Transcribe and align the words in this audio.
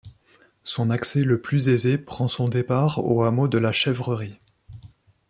Son 0.63 0.89
accès 0.89 1.21
le 1.23 1.39
plus 1.41 1.69
aisé 1.69 1.99
prend 1.99 2.27
son 2.27 2.47
départ 2.49 3.05
au 3.05 3.21
hameau 3.21 3.47
de 3.47 3.59
la 3.59 3.71
Chèvrerie. 3.71 4.39